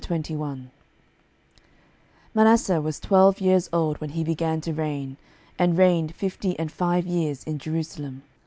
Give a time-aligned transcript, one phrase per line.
[0.01, 0.65] 12:021:001
[2.33, 5.15] Manasseh was twelve years old when he began to reign,
[5.59, 8.23] and reigned fifty and five years in Jerusalem.